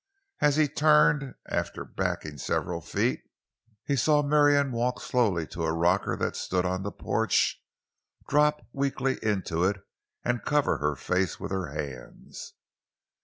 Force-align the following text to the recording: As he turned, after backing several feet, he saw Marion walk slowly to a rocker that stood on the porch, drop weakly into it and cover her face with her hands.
As 0.39 0.55
he 0.55 0.67
turned, 0.67 1.35
after 1.45 1.85
backing 1.85 2.39
several 2.39 2.81
feet, 2.81 3.21
he 3.85 3.95
saw 3.95 4.23
Marion 4.23 4.71
walk 4.71 4.99
slowly 4.99 5.45
to 5.49 5.63
a 5.63 5.71
rocker 5.71 6.15
that 6.17 6.35
stood 6.35 6.65
on 6.65 6.81
the 6.81 6.91
porch, 6.91 7.61
drop 8.27 8.65
weakly 8.73 9.19
into 9.21 9.63
it 9.63 9.77
and 10.25 10.43
cover 10.43 10.79
her 10.79 10.95
face 10.95 11.39
with 11.39 11.51
her 11.51 11.67
hands. 11.67 12.53